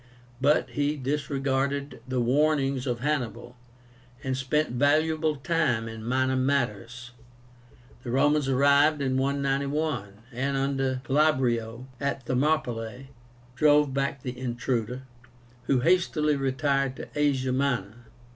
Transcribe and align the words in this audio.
But 0.41 0.71
he 0.71 0.97
disregarded 0.97 2.01
the 2.07 2.19
warnings 2.19 2.87
of 2.87 3.01
Hannibal, 3.01 3.55
and 4.23 4.35
spent 4.35 4.71
valuable 4.71 5.35
time 5.35 5.87
in 5.87 6.03
minor 6.03 6.35
matters. 6.35 7.11
The 8.01 8.09
Romans 8.09 8.49
arrived 8.49 8.99
in 8.99 9.15
191, 9.15 10.13
and 10.31 10.57
under 10.57 11.03
Glabrio 11.05 11.85
at 11.99 12.23
Thermopylae 12.25 13.11
drove 13.53 13.93
back 13.93 14.23
the 14.23 14.35
intruder, 14.35 15.03
who 15.65 15.81
hastily 15.81 16.35
retired 16.35 16.95
to 16.95 17.07
Asia 17.13 17.51
Minor. 17.51 18.07